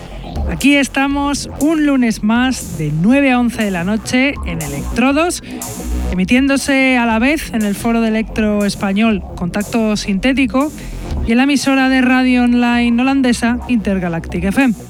Aquí 0.52 0.76
estamos 0.76 1.50
un 1.58 1.84
lunes 1.84 2.22
más 2.22 2.78
de 2.78 2.92
9 2.92 3.32
a 3.32 3.40
11 3.40 3.64
de 3.64 3.70
la 3.72 3.82
noche 3.82 4.34
en 4.46 4.62
Electrodos, 4.62 5.42
emitiéndose 6.12 6.96
a 6.96 7.06
la 7.06 7.18
vez 7.18 7.52
en 7.52 7.62
el 7.62 7.74
foro 7.74 8.00
de 8.00 8.06
electro 8.06 8.64
español 8.64 9.20
Contacto 9.34 9.96
Sintético 9.96 10.70
y 11.26 11.32
en 11.32 11.38
la 11.38 11.42
emisora 11.42 11.88
de 11.88 12.02
radio 12.02 12.44
online 12.44 13.02
holandesa 13.02 13.58
Intergalactic 13.66 14.44
FM. 14.44 14.89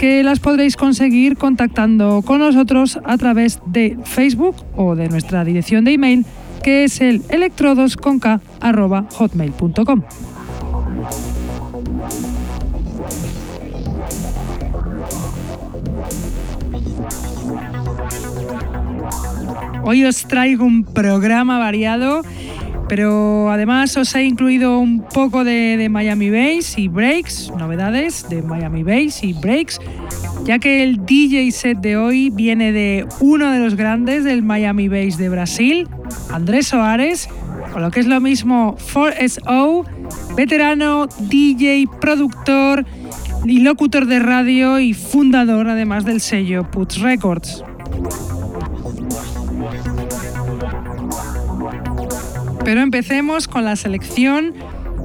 que 0.00 0.22
las 0.22 0.40
podréis 0.40 0.76
conseguir 0.78 1.36
contactando 1.36 2.22
con 2.22 2.38
nosotros 2.38 2.98
a 3.04 3.18
través 3.18 3.60
de 3.66 3.98
Facebook 4.04 4.56
o 4.74 4.96
de 4.96 5.10
nuestra 5.10 5.44
dirección 5.44 5.84
de 5.84 5.92
email 5.92 6.24
que 6.62 6.84
es 6.84 7.02
el 7.02 7.20
electrodosconk.hotmail.com. 7.28 10.02
Hoy 19.84 20.06
os 20.06 20.26
traigo 20.26 20.64
un 20.64 20.84
programa 20.84 21.58
variado 21.58 22.22
pero 22.90 23.52
además 23.52 23.96
os 23.96 24.12
he 24.16 24.24
incluido 24.24 24.80
un 24.80 25.04
poco 25.14 25.44
de, 25.44 25.86
Miami 25.88 26.28
Bass 26.28 26.76
y 26.76 26.88
breaks, 26.88 27.52
novedades 27.56 28.28
de 28.28 28.42
Miami 28.42 28.82
Bass 28.82 29.22
y 29.22 29.32
breaks, 29.32 29.78
ya 30.44 30.58
que 30.58 30.82
el 30.82 31.06
DJ 31.06 31.52
set 31.52 31.78
de 31.78 31.96
hoy 31.96 32.30
viene 32.30 32.72
de 32.72 33.06
uno 33.20 33.52
de 33.52 33.60
los 33.60 33.76
grandes 33.76 34.24
del 34.24 34.42
Miami 34.42 34.88
Bass 34.88 35.18
de 35.18 35.28
Brasil, 35.28 35.88
Andrés 36.32 36.66
Soares, 36.66 37.28
o 37.76 37.78
lo 37.78 37.92
que 37.92 38.00
es 38.00 38.08
lo 38.08 38.20
mismo 38.20 38.76
4SO, 38.76 39.84
veterano, 40.34 41.06
DJ, 41.06 41.86
productor 42.00 42.84
y 43.44 43.60
locutor 43.60 44.06
de 44.06 44.18
radio 44.18 44.80
y 44.80 44.94
fundador 44.94 45.68
además 45.68 46.04
del 46.04 46.20
sello 46.20 46.68
Puts 46.68 46.98
Records. 46.98 47.62
Pero 52.64 52.80
empecemos 52.80 53.48
con 53.48 53.64
la 53.64 53.76
selección 53.76 54.54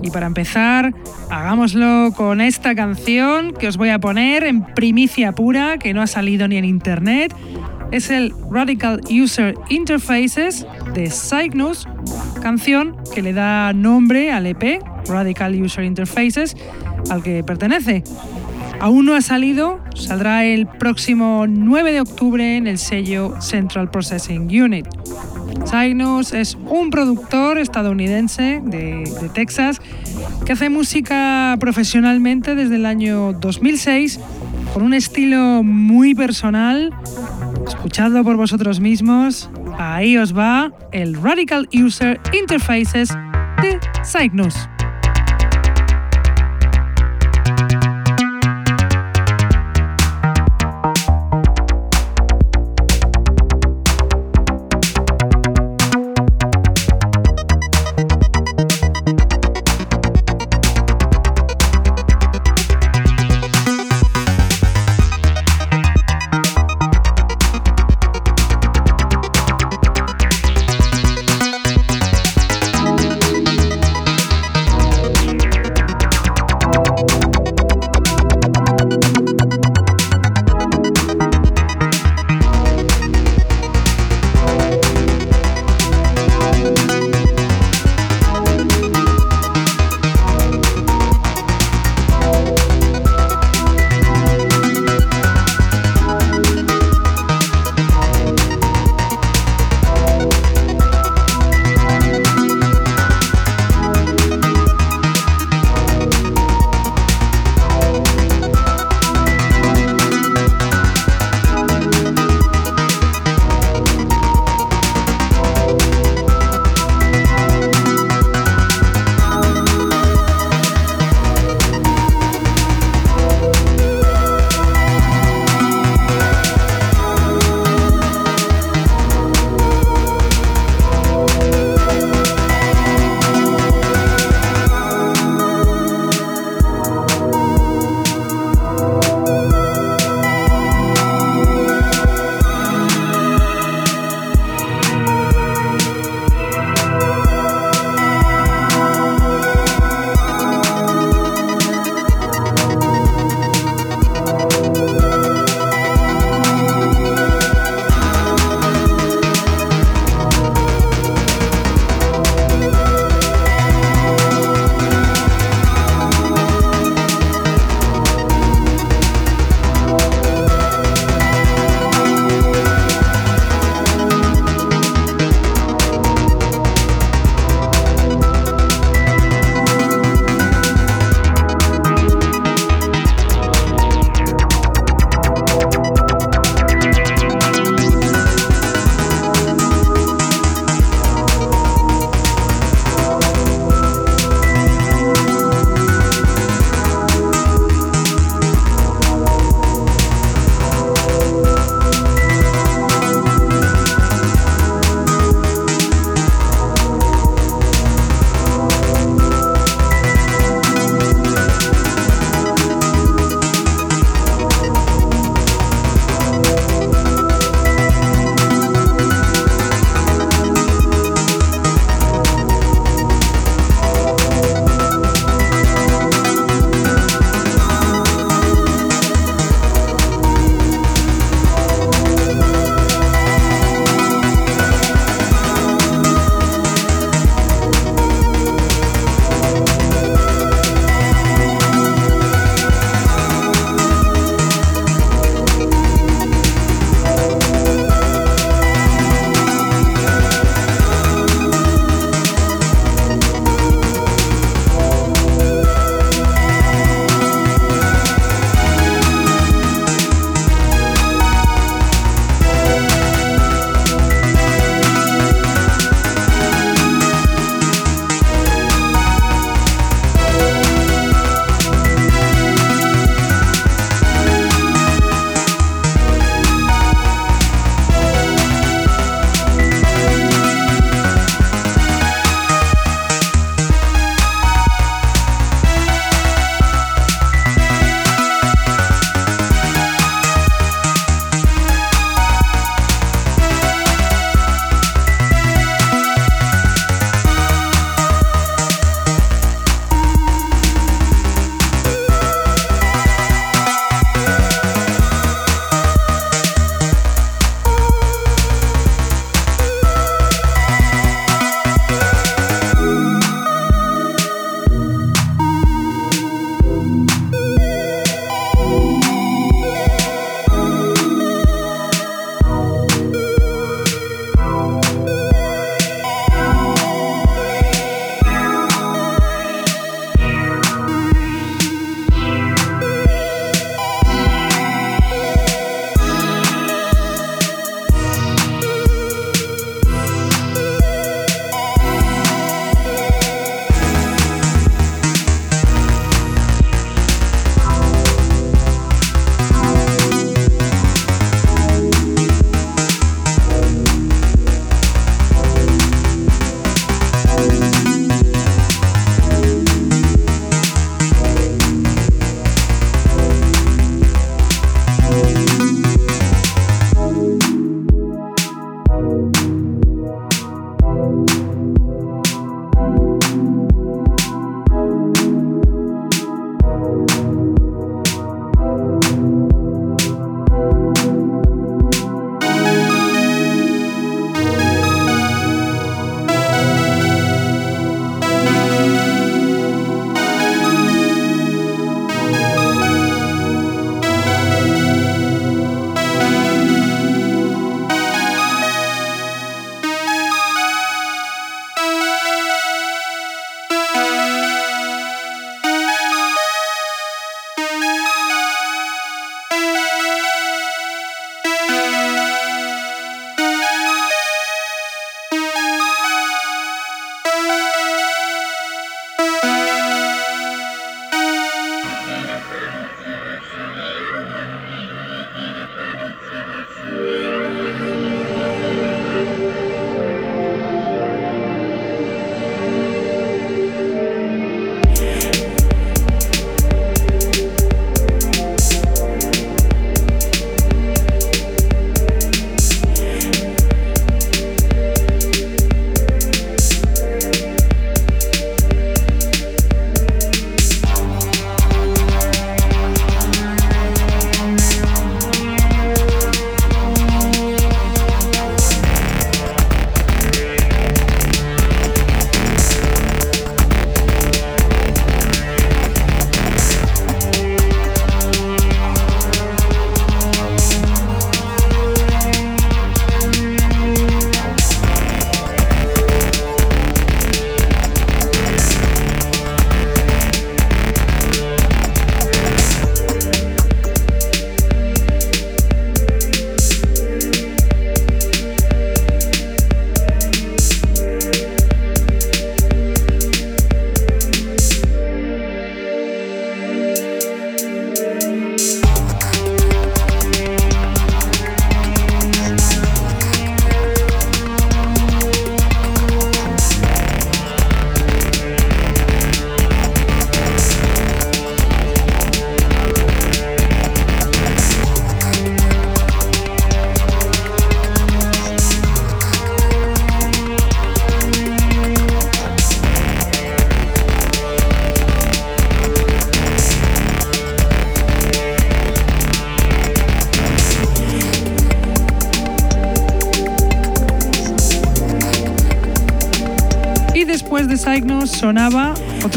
y 0.03 0.11
para 0.11 0.27
empezar, 0.27 0.93
hagámoslo 1.29 2.11
con 2.15 2.41
esta 2.41 2.75
canción 2.75 3.53
que 3.53 3.67
os 3.67 3.77
voy 3.77 3.89
a 3.89 3.99
poner 3.99 4.43
en 4.43 4.63
primicia 4.63 5.31
pura, 5.31 5.77
que 5.77 5.93
no 5.93 6.01
ha 6.01 6.07
salido 6.07 6.47
ni 6.47 6.57
en 6.57 6.65
internet. 6.65 7.33
Es 7.91 8.09
el 8.09 8.33
Radical 8.51 9.01
User 9.09 9.55
Interfaces 9.69 10.65
de 10.93 11.09
Cygnus, 11.09 11.87
canción 12.41 12.97
que 13.13 13.21
le 13.21 13.33
da 13.33 13.73
nombre 13.73 14.31
al 14.31 14.45
EP, 14.45 14.81
Radical 15.07 15.59
User 15.61 15.83
Interfaces, 15.83 16.55
al 17.09 17.23
que 17.23 17.43
pertenece. 17.43 18.03
Aún 18.79 19.05
no 19.05 19.15
ha 19.15 19.21
salido, 19.21 19.79
saldrá 19.95 20.45
el 20.45 20.67
próximo 20.67 21.45
9 21.47 21.93
de 21.93 22.01
octubre 22.01 22.57
en 22.57 22.67
el 22.67 22.77
sello 22.77 23.39
Central 23.41 23.89
Processing 23.89 24.43
Unit. 24.61 24.85
Cygnus 25.65 26.33
es 26.33 26.55
un 26.55 26.89
productor 26.89 27.57
estadounidense 27.57 28.61
de, 28.63 29.03
Texas 29.33 29.81
que 30.45 30.53
hace 30.53 30.69
música 30.69 31.57
profesionalmente 31.59 32.55
desde 32.55 32.75
el 32.75 32.85
año 32.85 33.33
2006 33.33 34.19
con 34.73 34.83
un 34.83 34.93
estilo 34.93 35.63
muy 35.63 36.13
personal. 36.13 36.93
Escuchadlo 37.67 38.23
por 38.23 38.37
vosotros 38.37 38.79
mismos. 38.79 39.49
Ahí 39.77 40.17
os 40.17 40.37
va 40.37 40.71
el 40.91 41.21
Radical 41.21 41.67
User 41.73 42.19
Interfaces 42.33 43.09
de 43.61 43.79
Cygnus. 44.03 44.55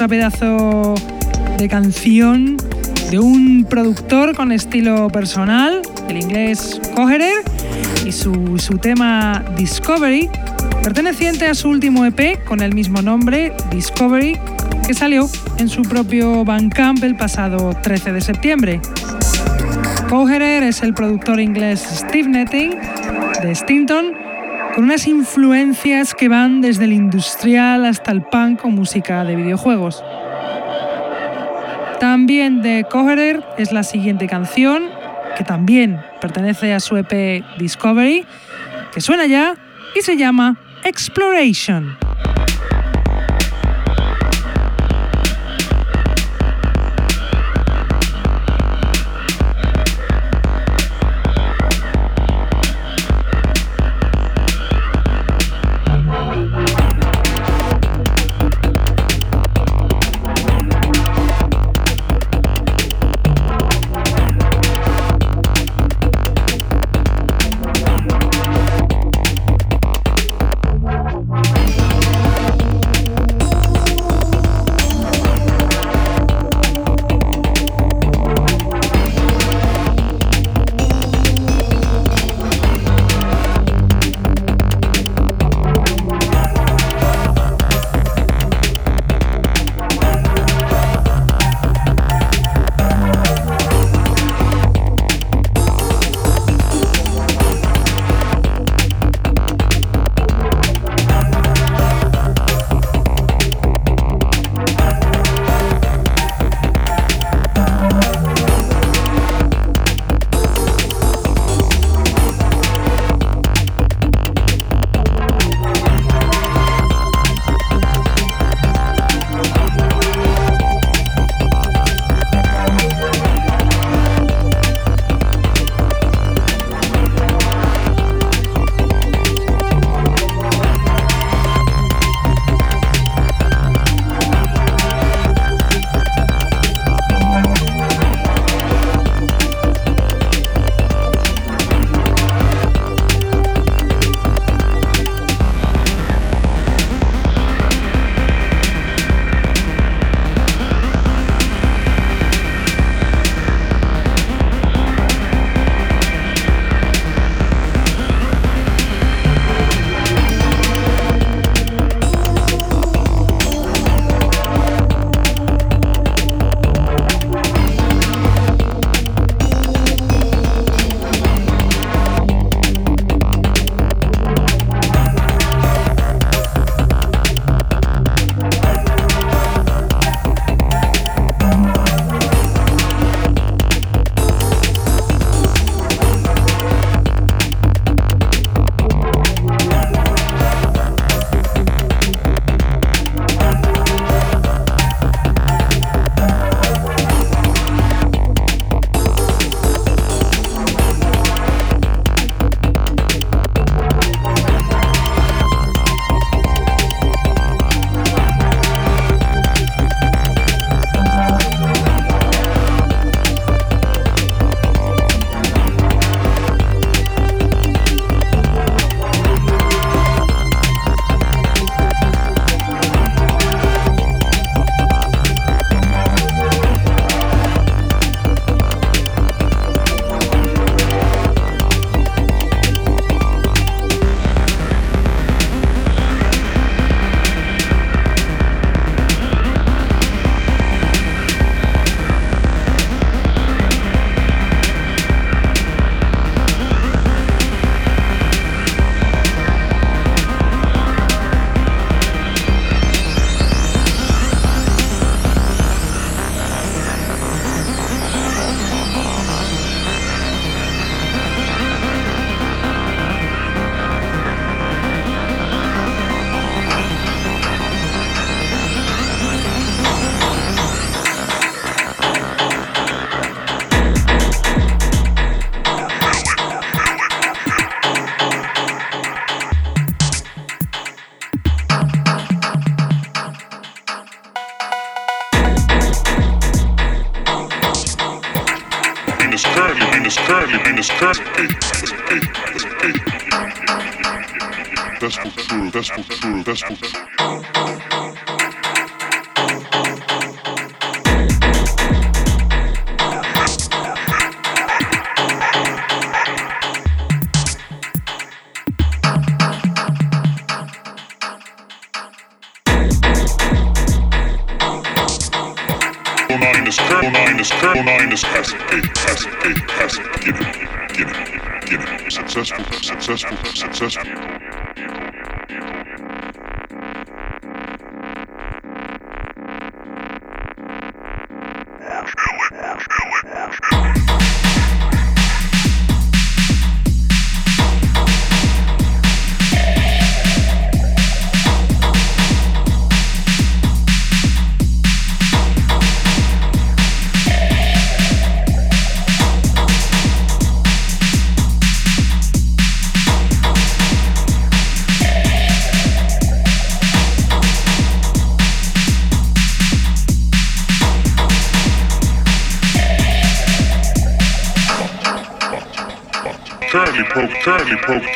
Pedazo 0.09 0.95
de 1.59 1.69
canción 1.69 2.57
de 3.11 3.19
un 3.19 3.67
productor 3.69 4.35
con 4.35 4.53
estilo 4.53 5.09
personal, 5.09 5.83
el 6.09 6.17
inglés 6.17 6.81
Cogerer, 6.95 7.45
y 8.07 8.12
su, 8.12 8.59
su 8.59 8.79
tema 8.79 9.45
Discovery, 9.57 10.31
perteneciente 10.83 11.47
a 11.47 11.55
su 11.55 11.69
último 11.69 12.05
EP 12.05 12.43
con 12.45 12.61
el 12.62 12.75
mismo 12.75 13.03
nombre, 13.03 13.53
Discovery, 13.71 14.38
que 14.87 14.95
salió 14.95 15.29
en 15.59 15.69
su 15.69 15.83
propio 15.83 16.45
Bandcamp 16.45 17.05
el 17.05 17.17
pasado 17.17 17.75
13 17.83 18.12
de 18.12 18.21
septiembre. 18.21 18.81
Cogerer 20.09 20.62
es 20.62 20.83
el 20.83 20.95
productor 20.95 21.38
inglés 21.38 21.81
Steve 21.81 22.29
Netting 22.29 22.71
de 23.43 23.55
Stinton, 23.55 24.15
con 24.78 24.85
unas 24.85 25.08
influencias 25.08 26.14
que 26.14 26.28
van 26.28 26.61
desde 26.61 26.85
el 26.85 26.92
industrial 26.92 27.85
hasta 27.85 28.12
el 28.12 28.23
punk 28.23 28.64
o 28.64 28.68
música 28.68 29.25
de 29.25 29.35
videojuegos. 29.35 30.04
También 31.99 32.62
de 32.62 32.87
Cogerer 32.88 33.42
es 33.56 33.73
la 33.73 33.82
siguiente 33.82 34.28
canción, 34.28 34.85
que 35.37 35.42
también 35.42 36.00
pertenece 36.20 36.75
a 36.75 36.78
su 36.78 36.97
EP 36.97 37.42
Discovery, 37.58 38.25
que 38.94 39.00
suena 39.00 39.26
ya 39.26 39.56
y 39.97 40.02
se 40.02 40.16
llama 40.16 40.56
Exploration. 40.85 41.88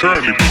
eternity. 0.02 0.41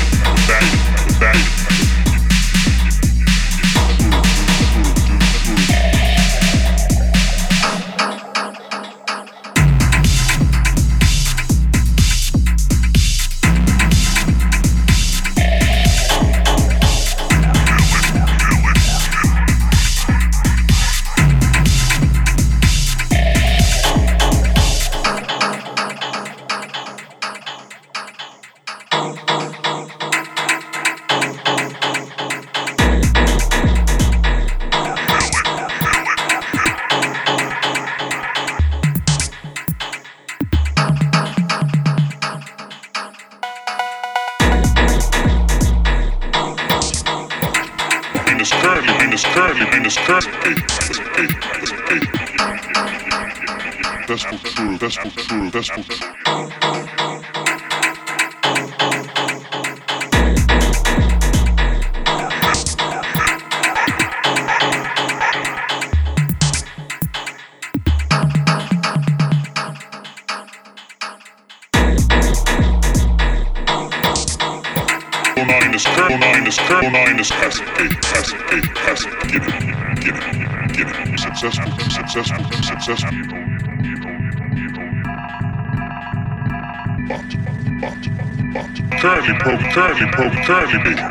entirely 90.51 90.95
me. 90.95 91.10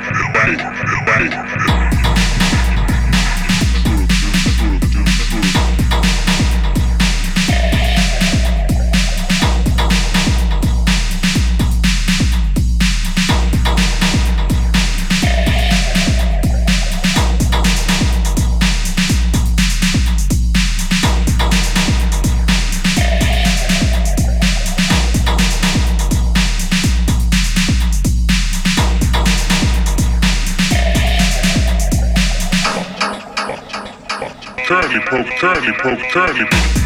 currently, 35.71 35.97
poke 35.97 36.11
currently. 36.11 36.80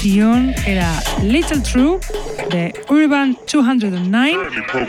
Canción 0.00 0.54
era 0.66 0.98
Little 1.22 1.60
True 1.60 1.98
de 2.50 2.72
Urban 2.88 3.36
209, 3.52 4.34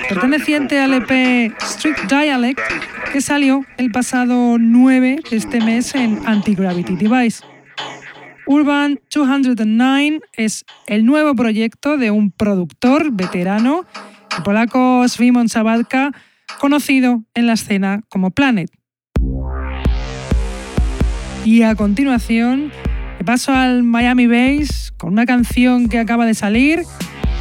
perteneciente 0.08 0.80
al 0.80 0.94
EP 0.94 1.52
Street 1.64 1.98
Dialect, 2.08 2.62
que 3.12 3.20
salió 3.20 3.66
el 3.76 3.92
pasado 3.92 4.58
9 4.58 5.20
de 5.30 5.36
este 5.36 5.60
mes 5.60 5.96
en 5.96 6.22
Anti-Gravity 6.26 6.96
Device. 6.96 7.44
Urban 8.48 9.02
209 9.14 10.22
es 10.32 10.64
el 10.88 11.06
nuevo 11.06 11.36
proyecto 11.36 11.98
de 11.98 12.10
un 12.10 12.32
productor 12.32 13.12
veterano, 13.12 13.86
el 14.38 14.44
polaco 14.44 15.06
Svimon 15.10 15.50
Sabatka, 15.50 16.14
conocido 16.58 17.22
en 17.34 17.48
la 17.48 17.54
escena 17.54 18.02
como 18.08 18.32
Planet. 18.32 18.72
Y 21.44 21.64
a 21.64 21.76
continuación, 21.76 22.72
paso 23.26 23.52
al 23.52 23.84
Miami 23.84 24.28
Bass 24.28 24.81
con 25.02 25.14
una 25.14 25.26
canción 25.26 25.90
que 25.90 25.98
acaba 25.98 26.28
de 26.28 26.36
salir. 26.36 26.84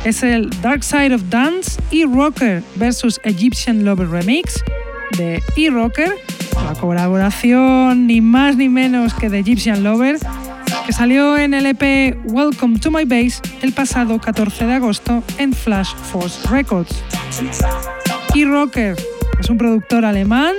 Es 0.07 0.23
el 0.23 0.49
Dark 0.63 0.83
Side 0.83 1.15
of 1.15 1.25
Dance 1.29 1.79
y 1.91 2.07
Rocker 2.07 2.63
versus 2.77 3.21
Egyptian 3.23 3.85
Lover 3.85 4.09
Remix 4.09 4.65
de 5.19 5.43
E-Rocker, 5.59 6.11
la 6.55 6.73
colaboración 6.81 8.07
ni 8.07 8.23
más 8.23 8.57
ni 8.57 8.71
menos 8.71 9.13
que 9.13 9.29
de 9.29 9.41
Egyptian 9.41 9.83
Lover, 9.83 10.19
que 10.87 10.93
salió 10.95 11.37
en 11.37 11.53
el 11.53 11.67
EP 11.67 12.17
Welcome 12.25 12.79
to 12.79 12.91
My 12.91 13.05
Base 13.05 13.43
el 13.61 13.75
pasado 13.75 14.19
14 14.19 14.65
de 14.65 14.73
agosto 14.73 15.23
en 15.37 15.53
Flash 15.53 15.93
Force 16.11 16.49
Records. 16.49 17.05
Y 18.33 18.47
Rocker 18.47 18.97
es 19.39 19.51
un 19.51 19.59
productor 19.59 20.07
alemán 20.07 20.55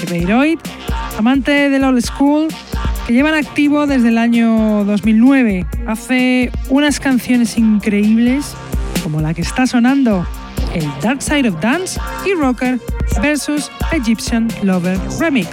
de 0.00 0.18
Bayreuth, 0.18 0.60
amante 1.16 1.70
del 1.70 1.84
old 1.84 2.02
school, 2.04 2.48
que 3.10 3.14
llevan 3.14 3.34
activo 3.34 3.88
desde 3.88 4.06
el 4.06 4.18
año 4.18 4.84
2009. 4.84 5.66
Hace 5.88 6.52
unas 6.68 7.00
canciones 7.00 7.58
increíbles, 7.58 8.54
como 9.02 9.20
la 9.20 9.34
que 9.34 9.42
está 9.42 9.66
sonando, 9.66 10.24
el 10.74 10.88
Dark 11.02 11.20
Side 11.20 11.48
of 11.48 11.60
Dance 11.60 11.98
y 12.24 12.34
Rocker 12.34 12.78
versus 13.20 13.68
Egyptian 13.90 14.46
Lover 14.62 14.96
Remix. 15.18 15.48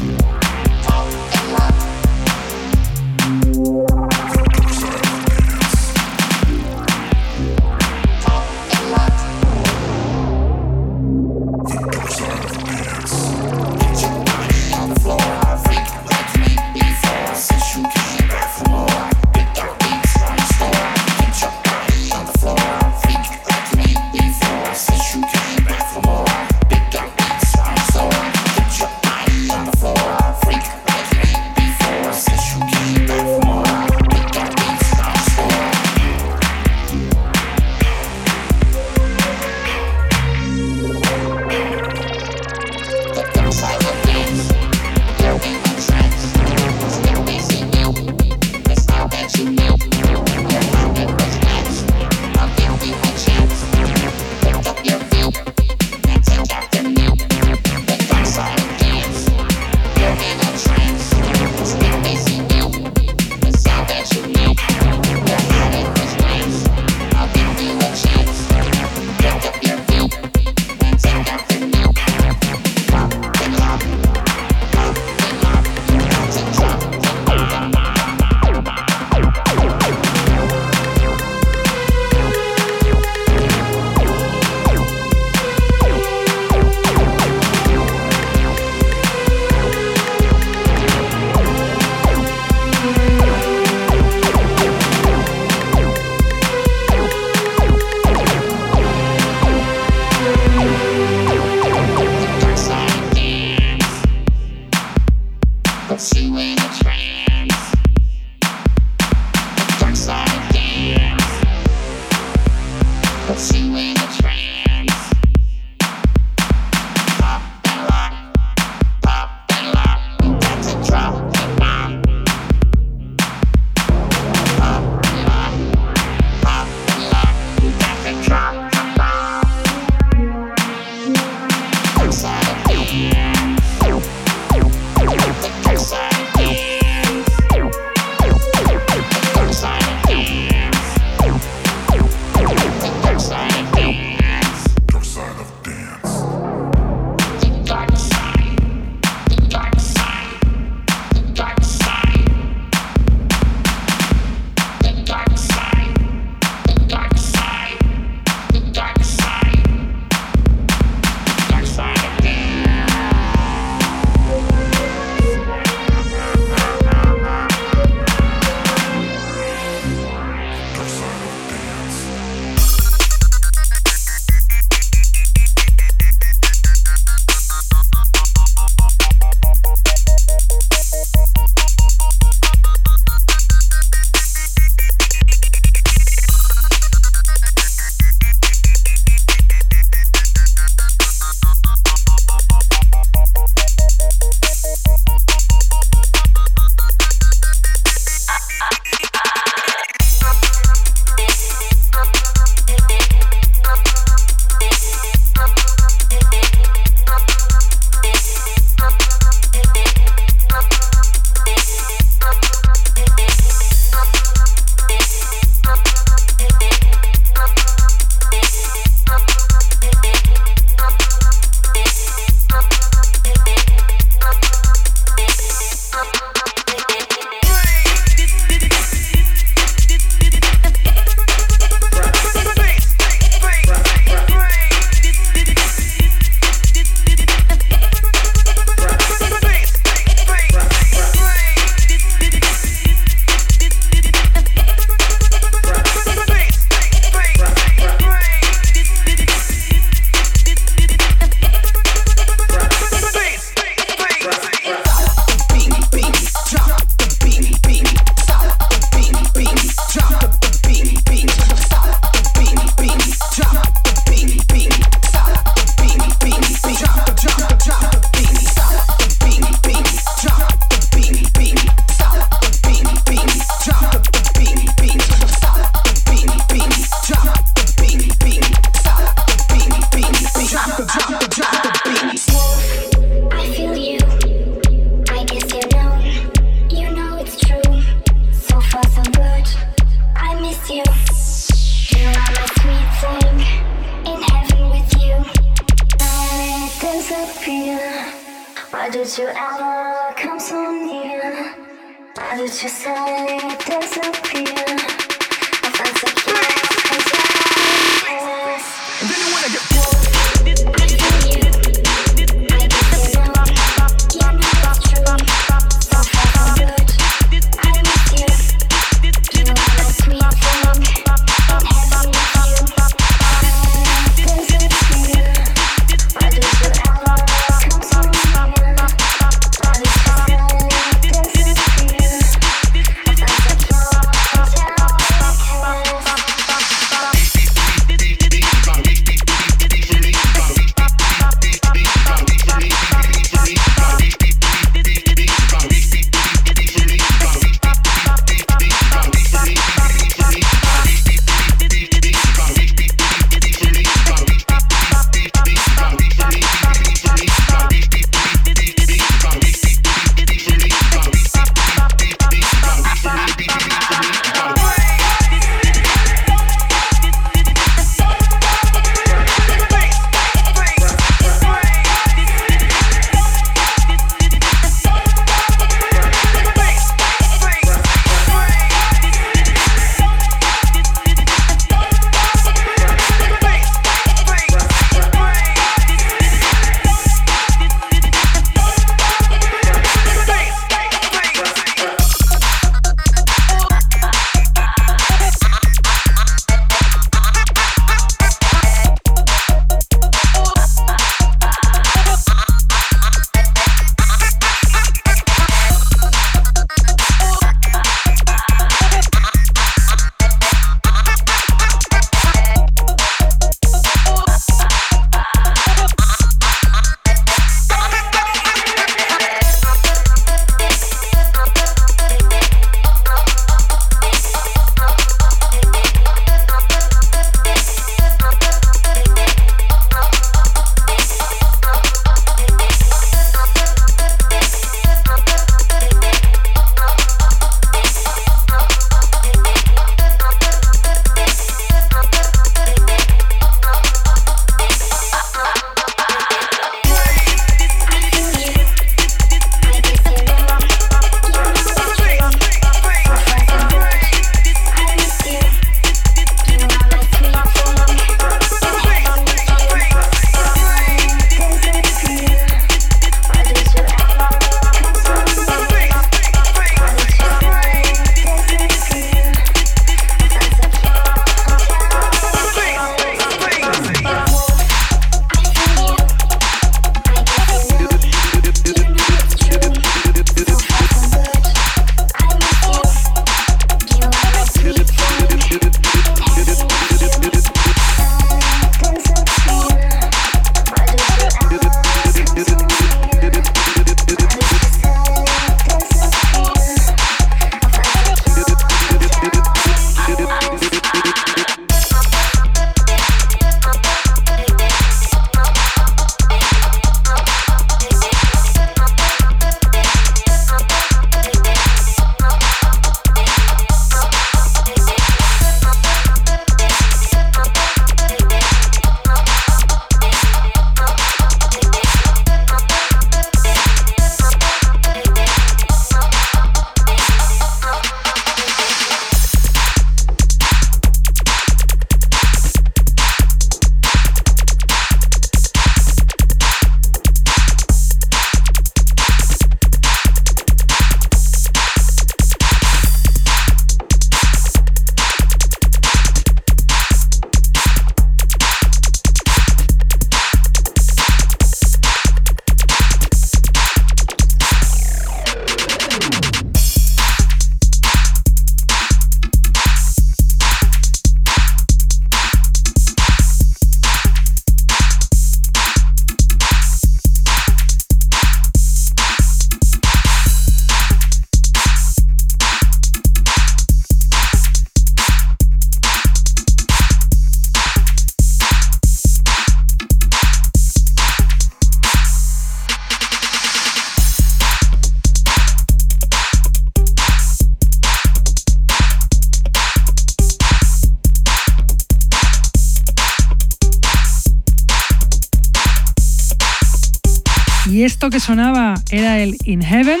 Era 598.90 599.20
el 599.20 599.36
In 599.44 599.62
Heaven 599.62 600.00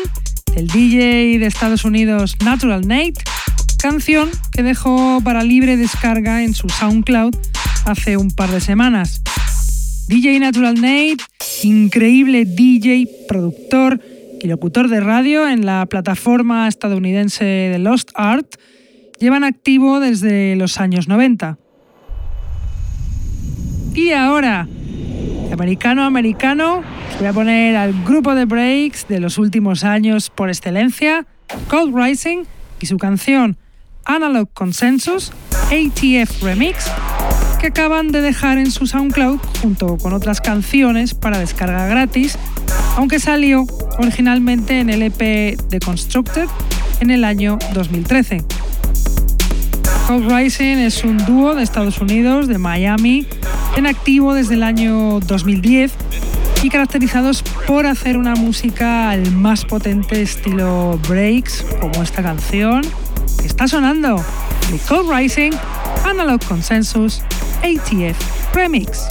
del 0.54 0.66
DJ 0.66 1.38
de 1.38 1.46
Estados 1.46 1.84
Unidos 1.84 2.36
Natural 2.44 2.86
Nate, 2.86 3.14
canción 3.80 4.30
que 4.52 4.62
dejó 4.62 5.20
para 5.22 5.42
libre 5.42 5.76
descarga 5.76 6.42
en 6.42 6.54
su 6.54 6.68
SoundCloud 6.68 7.34
hace 7.84 8.16
un 8.16 8.30
par 8.30 8.50
de 8.50 8.60
semanas. 8.60 9.22
DJ 10.08 10.40
Natural 10.40 10.74
Nate, 10.74 11.18
increíble 11.62 12.44
DJ, 12.44 13.08
productor 13.28 14.00
y 14.40 14.48
locutor 14.48 14.88
de 14.88 15.00
radio 15.00 15.48
en 15.48 15.66
la 15.66 15.84
plataforma 15.86 16.68
estadounidense 16.68 17.44
de 17.44 17.78
Lost 17.78 18.10
Art, 18.14 18.54
llevan 19.18 19.44
activo 19.44 20.00
desde 20.00 20.56
los 20.56 20.78
años 20.78 21.08
90. 21.08 21.58
Y 23.94 24.12
ahora, 24.12 24.68
americano 25.52 26.04
americano, 26.04 26.78
os 26.78 26.97
voy 27.18 27.26
a 27.26 27.32
poner 27.32 27.76
al 27.76 28.04
grupo 28.04 28.34
de 28.34 28.44
breaks 28.44 29.08
de 29.08 29.18
los 29.18 29.38
últimos 29.38 29.82
años 29.82 30.30
por 30.30 30.48
excelencia, 30.48 31.26
Cold 31.68 31.94
Rising, 31.96 32.44
y 32.80 32.86
su 32.86 32.96
canción 32.96 33.56
Analog 34.04 34.48
Consensus 34.52 35.32
ATF 35.66 36.42
Remix, 36.42 36.86
que 37.60 37.68
acaban 37.68 38.12
de 38.12 38.20
dejar 38.20 38.58
en 38.58 38.70
su 38.70 38.86
SoundCloud 38.86 39.40
junto 39.60 39.96
con 39.98 40.12
otras 40.12 40.40
canciones 40.40 41.14
para 41.14 41.38
descarga 41.38 41.86
gratis, 41.88 42.38
aunque 42.96 43.18
salió 43.18 43.66
originalmente 43.98 44.78
en 44.78 44.88
el 44.88 45.02
EP 45.02 45.58
de 45.58 45.80
Constructed 45.80 46.46
en 47.00 47.10
el 47.10 47.24
año 47.24 47.58
2013. 47.74 48.44
Cold 50.06 50.32
Rising 50.32 50.78
es 50.78 51.04
un 51.04 51.18
dúo 51.26 51.54
de 51.54 51.64
Estados 51.64 52.00
Unidos, 52.00 52.46
de 52.46 52.58
Miami, 52.58 53.26
en 53.76 53.86
activo 53.86 54.34
desde 54.34 54.54
el 54.54 54.62
año 54.62 55.20
2010 55.20 55.92
y 56.62 56.70
caracterizados 56.70 57.42
por 57.66 57.86
hacer 57.86 58.16
una 58.16 58.34
música 58.34 59.10
al 59.10 59.30
más 59.32 59.64
potente 59.64 60.22
estilo 60.22 60.98
breaks, 61.08 61.64
como 61.80 62.02
esta 62.02 62.22
canción 62.22 62.82
que 63.40 63.46
está 63.46 63.68
sonando, 63.68 64.16
de 64.70 64.78
Cold 64.88 65.10
Rising, 65.12 65.52
Analog 66.04 66.44
Consensus, 66.46 67.20
ATF 67.62 68.54
Remix. 68.54 69.06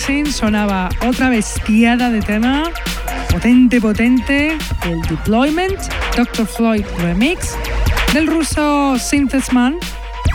Sonaba 0.00 0.88
otra 1.06 1.28
bestiada 1.28 2.10
de 2.10 2.22
tema, 2.22 2.64
potente, 3.30 3.80
potente, 3.82 4.56
el 4.84 5.02
Deployment, 5.02 5.78
Dr. 6.16 6.46
Floyd 6.46 6.84
Remix, 6.98 7.54
del 8.14 8.26
ruso 8.26 8.98
Synthesman, 8.98 9.76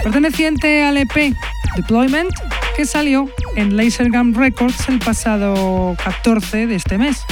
perteneciente 0.04 0.84
al 0.84 0.98
EP 0.98 1.34
Deployment, 1.76 2.30
que 2.78 2.86
salió 2.86 3.28
en 3.56 3.76
Lasergun 3.76 4.36
Records 4.36 4.88
el 4.88 5.00
pasado 5.00 5.98
14 6.04 6.68
de 6.68 6.76
este 6.76 7.00
mes. 7.00 7.26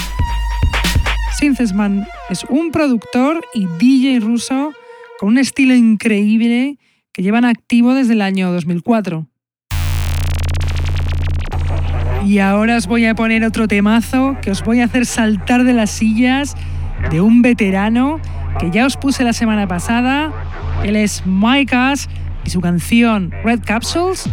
Synthesman 1.37 2.07
es 2.29 2.43
un 2.49 2.71
productor 2.71 3.45
y 3.53 3.67
DJ 3.77 4.19
ruso 4.21 4.73
con 5.19 5.29
un 5.29 5.37
estilo 5.37 5.75
increíble 5.75 6.79
que 7.13 7.21
llevan 7.21 7.45
activo 7.45 7.93
desde 7.93 8.13
el 8.13 8.23
año 8.23 8.51
2004. 8.51 9.27
Y 12.33 12.39
ahora 12.39 12.77
os 12.77 12.87
voy 12.87 13.05
a 13.05 13.13
poner 13.13 13.43
otro 13.43 13.67
temazo 13.67 14.37
que 14.41 14.49
os 14.49 14.63
voy 14.63 14.79
a 14.81 14.85
hacer 14.85 15.05
saltar 15.05 15.65
de 15.65 15.73
las 15.73 15.91
sillas 15.91 16.55
de 17.11 17.21
un 17.21 17.43
veterano 17.43 18.19
que 18.57 18.71
ya 18.71 18.87
os 18.87 18.97
puse 18.97 19.23
la 19.23 19.33
semana 19.33 19.67
pasada. 19.67 20.31
Él 20.83 20.95
es 20.95 21.21
Mike 21.27 21.75
Ash 21.75 22.07
y 22.43 22.49
su 22.49 22.59
canción 22.59 23.31
Red 23.43 23.59
Capsules 23.63 24.27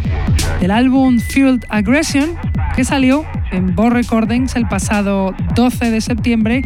del 0.59 0.71
álbum 0.71 1.19
Fueled 1.19 1.63
Aggression 1.69 2.31
que 2.75 2.85
salió 2.85 3.23
en 3.51 3.75
Bo 3.75 3.91
Recordings 3.91 4.55
el 4.55 4.67
pasado 4.67 5.35
12 5.53 5.91
de 5.91 6.01
septiembre 6.01 6.63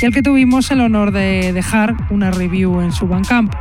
y 0.00 0.06
al 0.06 0.12
que 0.12 0.22
tuvimos 0.22 0.70
el 0.70 0.82
honor 0.82 1.10
de 1.10 1.52
dejar 1.52 1.96
una 2.10 2.30
review 2.30 2.80
en 2.80 2.92
su 2.92 3.08
Bandcamp. 3.08 3.52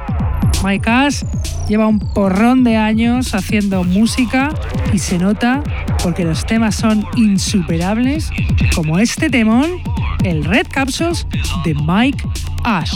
Mike 0.63 0.89
Ash 0.89 1.23
lleva 1.67 1.87
un 1.87 1.97
porrón 1.97 2.63
de 2.63 2.77
años 2.77 3.33
haciendo 3.33 3.83
música 3.83 4.49
y 4.93 4.99
se 4.99 5.17
nota 5.17 5.63
porque 6.05 6.23
los 6.23 6.45
temas 6.45 6.75
son 6.75 7.03
insuperables, 7.15 8.29
como 8.75 8.99
este 8.99 9.27
temón, 9.27 9.81
el 10.23 10.45
Red 10.45 10.67
Capsules 10.69 11.25
de 11.63 11.73
Mike 11.73 12.23
Ash. 12.63 12.93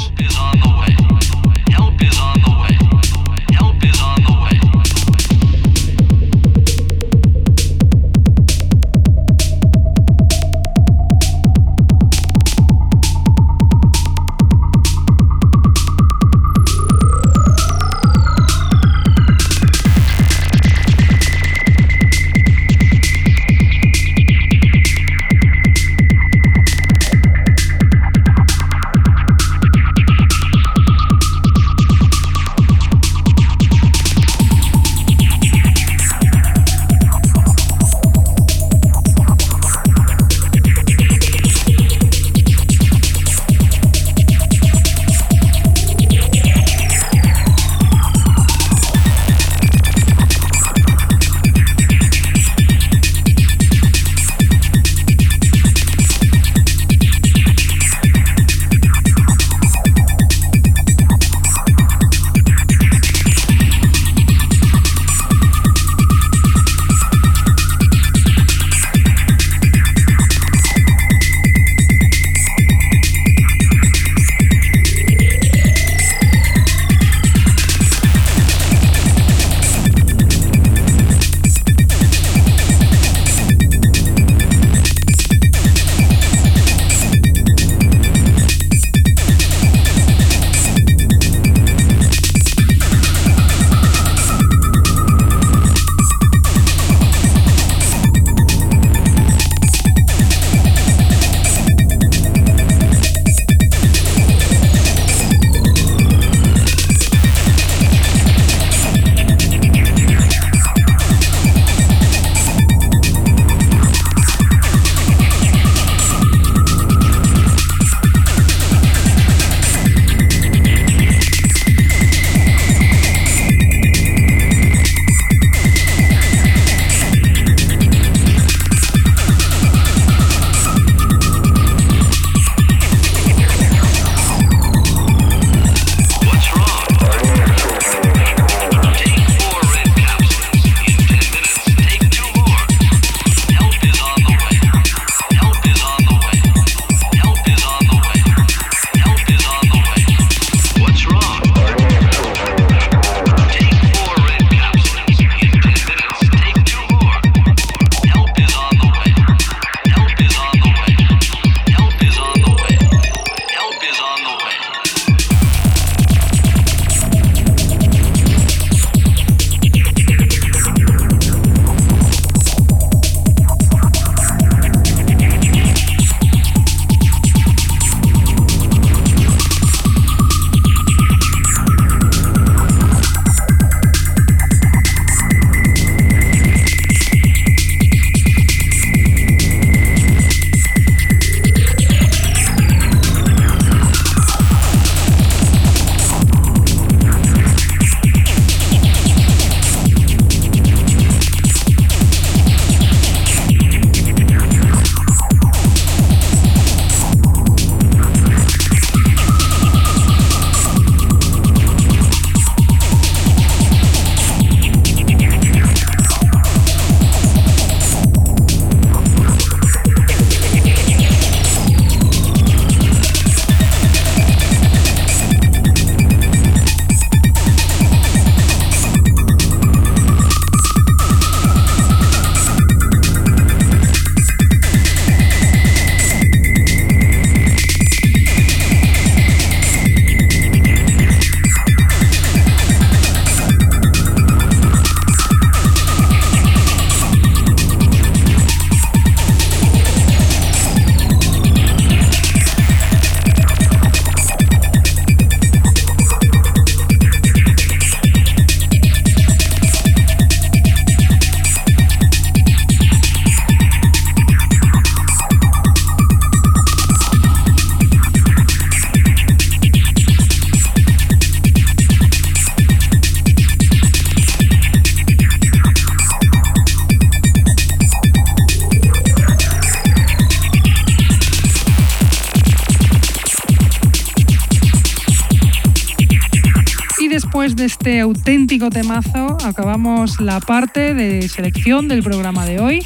Temazo, 288.68 289.38
acabamos 289.46 290.20
la 290.20 290.42
parte 290.42 290.94
de 290.94 291.30
selección 291.30 291.88
del 291.88 292.04
programa 292.04 292.46
de 292.46 292.60
hoy. 292.60 292.86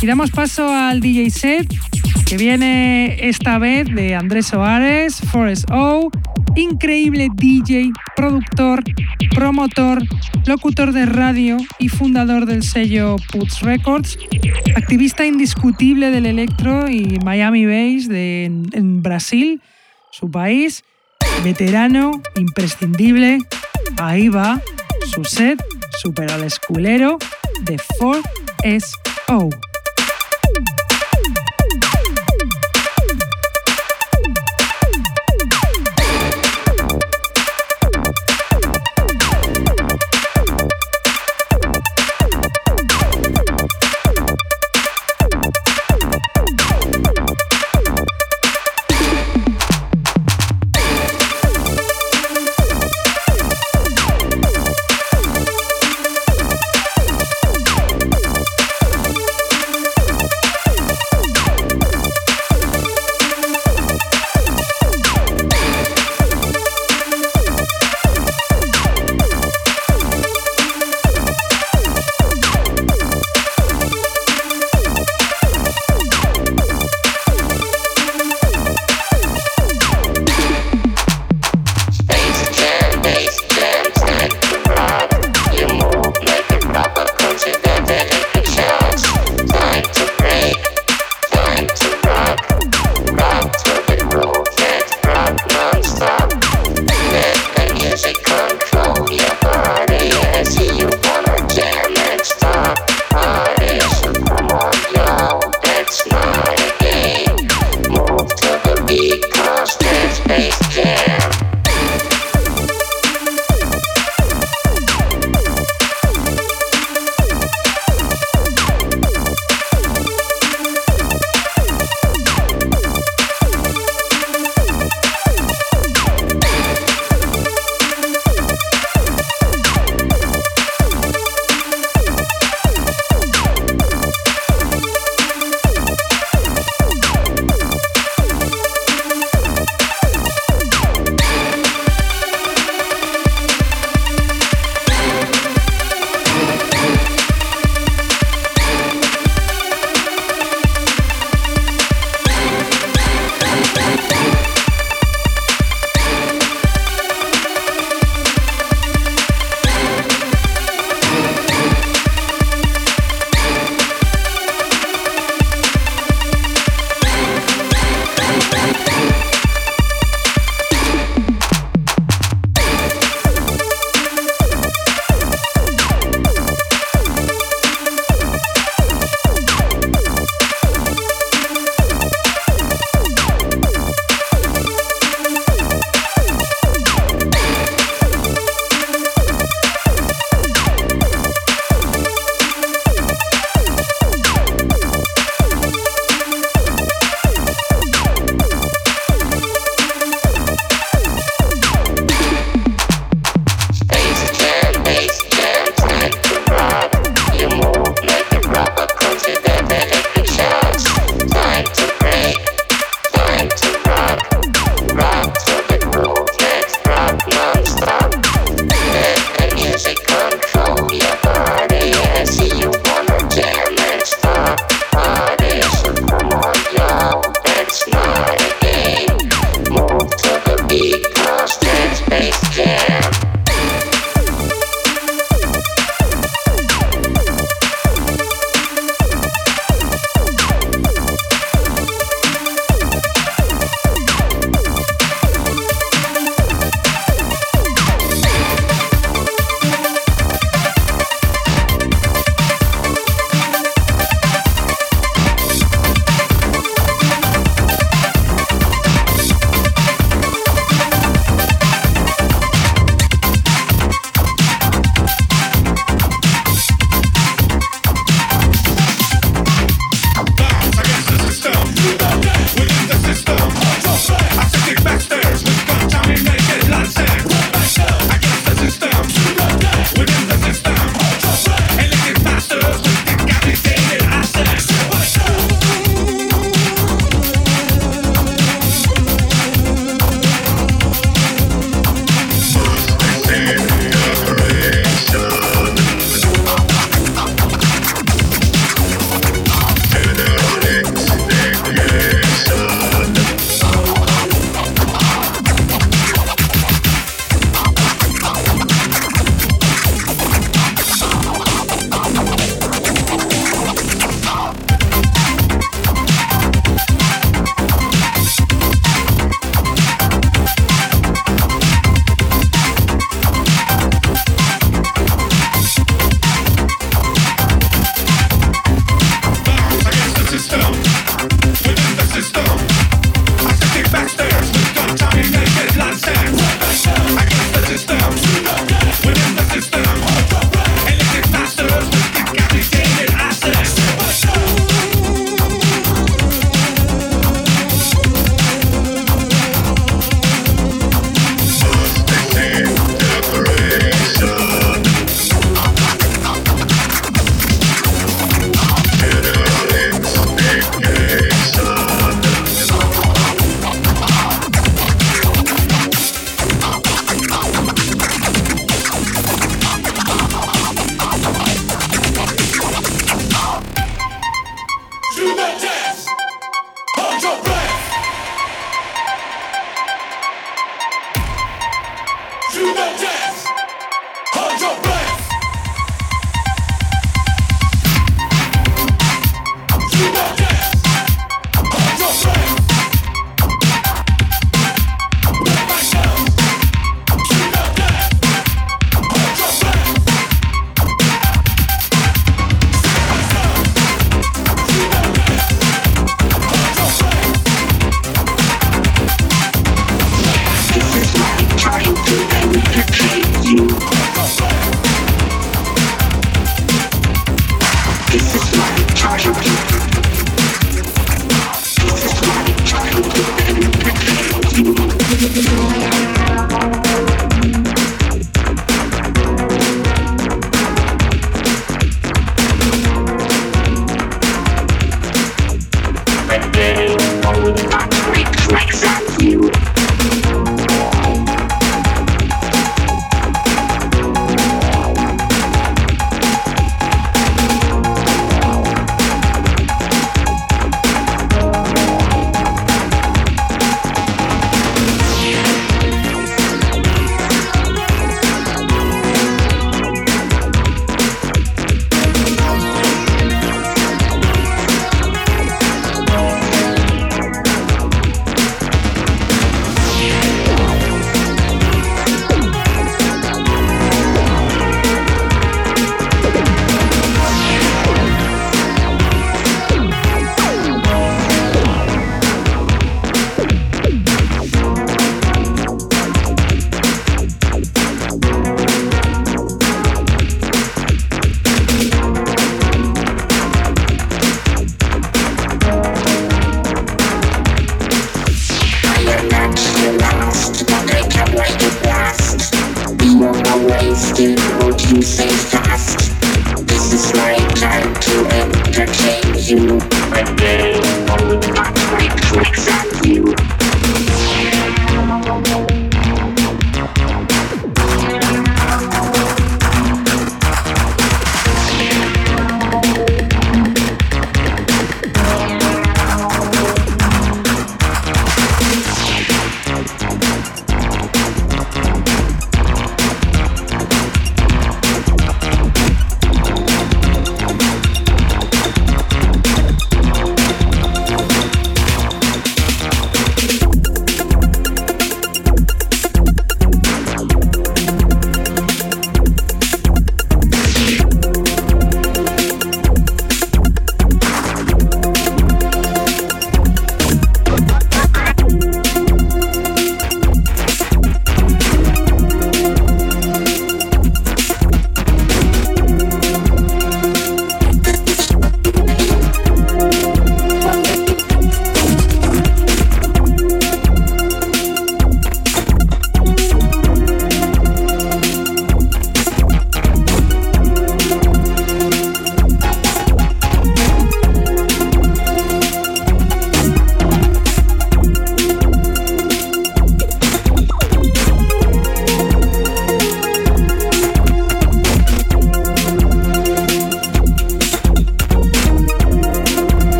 Y 0.00 0.06
damos 0.06 0.30
paso 0.30 0.72
al 0.72 1.00
DJ 1.00 1.30
set 1.30 1.74
que 2.26 2.36
viene 2.36 3.28
esta 3.28 3.58
vez 3.58 3.92
de 3.92 4.14
Andrés 4.14 4.46
Soares, 4.46 5.20
Forest 5.32 5.68
O, 5.72 6.12
increíble 6.54 7.28
DJ, 7.34 7.90
productor, 8.14 8.84
promotor, 9.34 10.00
locutor 10.46 10.92
de 10.92 11.06
radio 11.06 11.56
y 11.80 11.88
fundador 11.88 12.46
del 12.46 12.62
sello 12.62 13.16
Puts 13.32 13.62
Records, 13.62 14.16
activista 14.76 15.26
indiscutible 15.26 16.12
del 16.12 16.26
electro 16.26 16.88
y 16.88 17.18
Miami 17.24 17.66
Bass 17.66 18.06
de, 18.08 18.44
en 18.44 19.02
Brasil, 19.02 19.60
su 20.12 20.30
país, 20.30 20.84
veterano, 21.42 22.22
imprescindible, 22.36 23.40
ahí 23.98 24.28
va 24.28 24.62
su 25.06 25.24
set 25.24 25.62
super 26.00 26.30
al 26.30 26.44
esculero 26.44 27.18
de 27.62 27.76
4SO. 27.76 29.69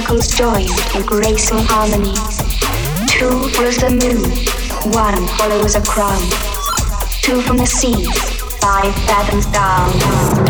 Circles 0.00 0.26
joined 0.26 0.70
in 0.94 1.02
graceful 1.04 1.58
harmony. 1.60 2.14
Two 3.08 3.46
follows 3.58 3.76
the 3.76 3.90
moon, 3.90 4.22
one 4.94 5.26
follows 5.36 5.74
a 5.74 5.82
crown. 5.82 6.22
Two 7.20 7.42
from 7.42 7.58
the 7.58 7.66
sea, 7.66 8.06
five 8.62 8.94
fathoms 9.04 9.44
down. 9.52 10.41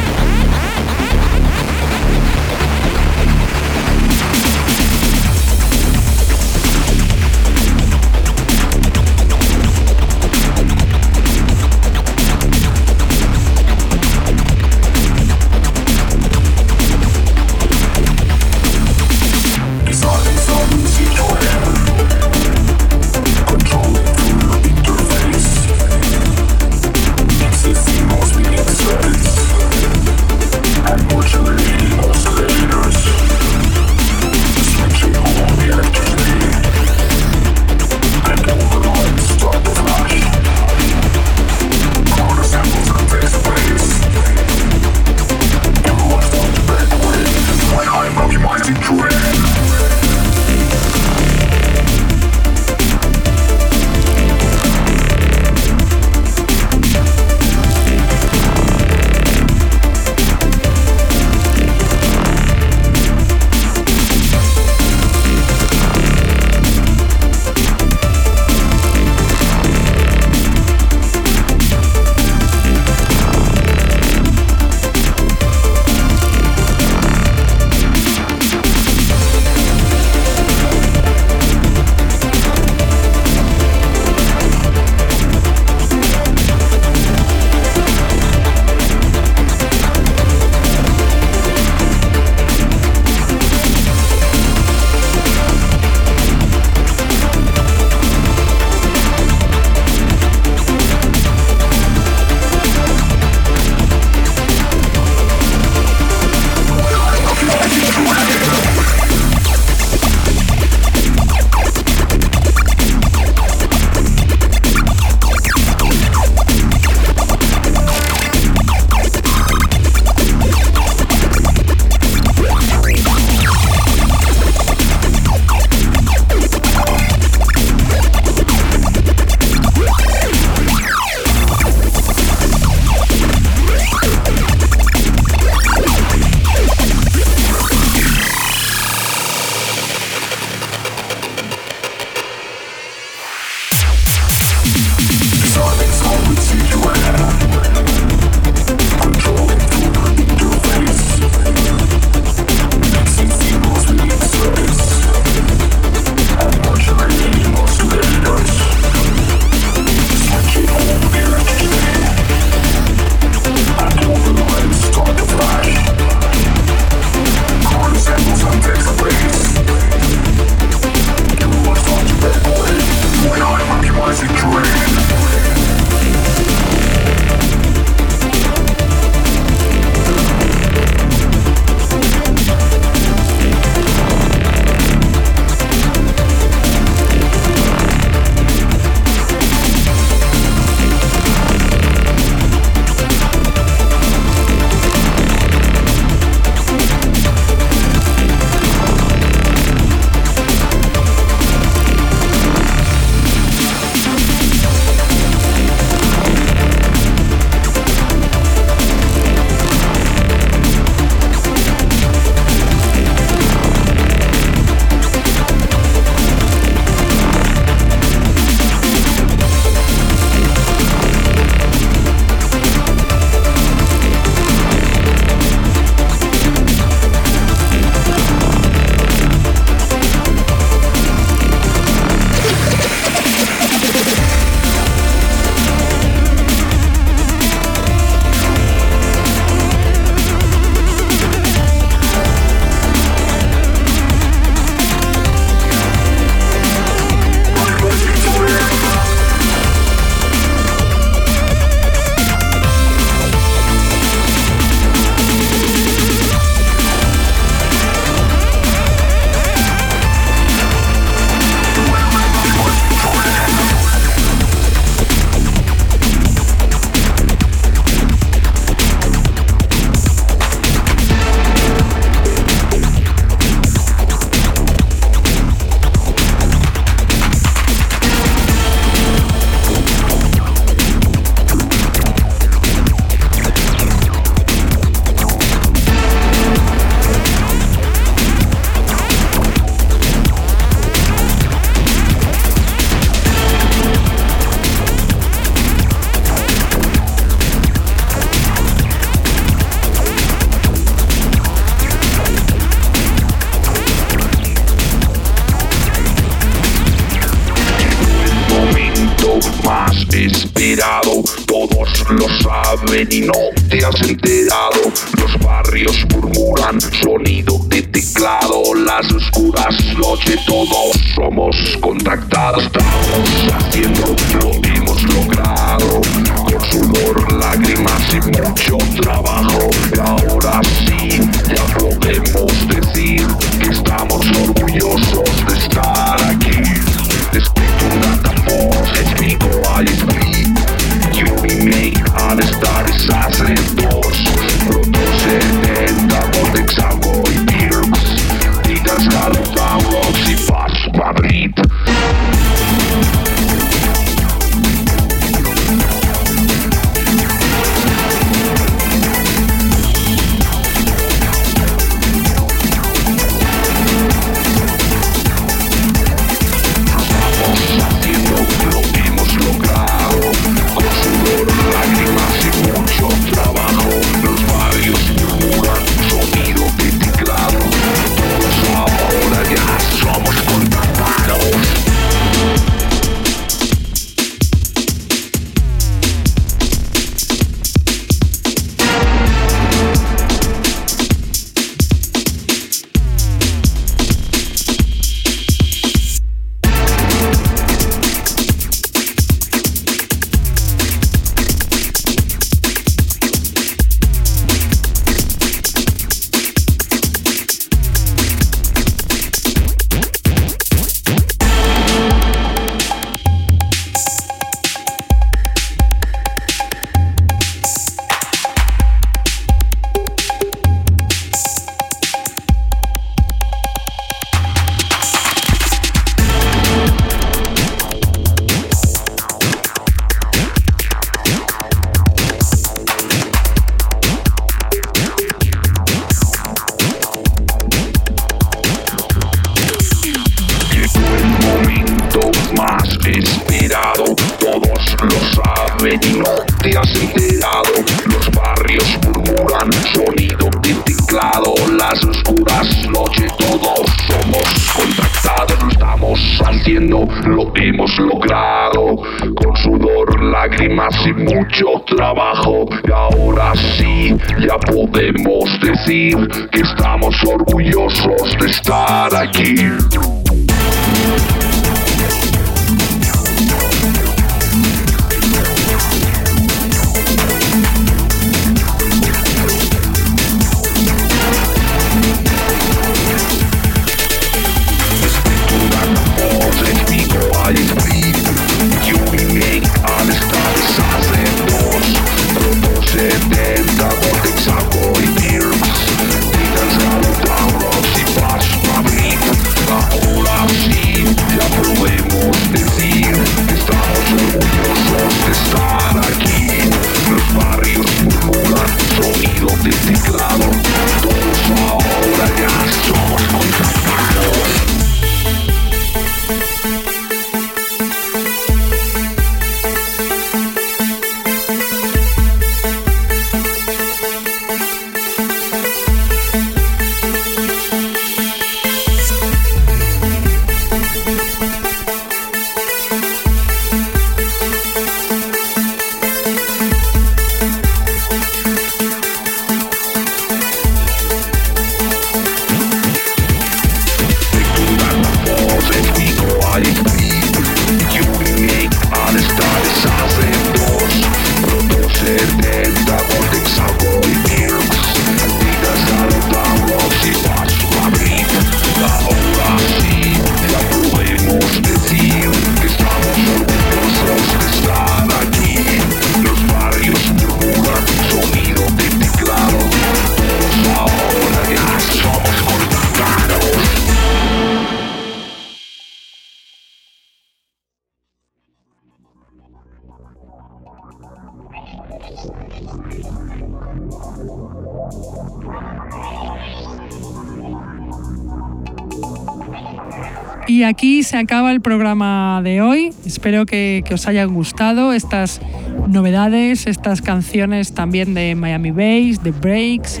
Acaba 591.20 591.52
el 591.52 591.60
programa 591.60 592.40
de 592.42 592.62
hoy. 592.62 592.92
Espero 593.04 593.44
que, 593.46 593.84
os 593.92 594.06
hayan 594.06 594.32
gustado 594.32 594.92
estas 594.92 595.40
novedades, 595.88 596.66
estas 596.66 597.02
canciones 597.02 597.72
también 597.72 598.14
de 598.14 598.34
Miami 598.34 598.70
Bass, 598.70 599.22
de 599.22 599.30
Breaks. 599.30 600.00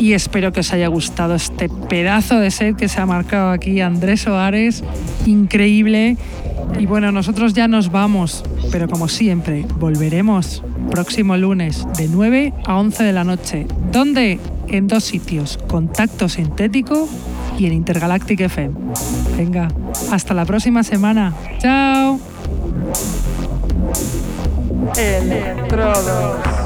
Y 0.00 0.12
espero 0.14 0.52
que 0.52 0.60
os 0.60 0.72
haya 0.72 0.88
gustado 0.88 1.34
este 1.34 1.68
pedazo 1.68 2.38
de 2.38 2.50
set 2.50 2.76
que 2.76 2.88
se 2.88 3.00
ha 3.00 3.06
marcado 3.06 3.50
aquí 3.50 3.80
Andrés 3.80 4.26
Oares. 4.26 4.82
Increíble. 5.26 6.16
Y 6.78 6.86
bueno, 6.86 7.12
nosotros 7.12 7.52
ya 7.52 7.68
nos 7.68 7.90
vamos, 7.90 8.42
pero 8.72 8.88
como 8.88 9.08
siempre, 9.08 9.66
volveremos 9.78 10.62
próximo 10.90 11.36
lunes 11.36 11.86
de 11.98 12.08
9 12.08 12.52
a 12.64 12.76
11 12.78 13.04
de 13.04 13.12
la 13.12 13.24
noche. 13.24 13.66
¿Dónde? 13.92 14.38
En 14.68 14.88
dos 14.88 15.04
sitios, 15.04 15.58
Contacto 15.68 16.28
Sintético 16.28 17.08
y 17.58 17.66
en 17.66 17.74
Intergalactic 17.74 18.40
FM. 18.40 18.74
Venga, 19.36 19.68
hasta 20.10 20.34
la 20.34 20.44
próxima 20.44 20.82
semana. 20.82 21.34
Chao. 21.58 22.18
Electrodos. 24.96 26.63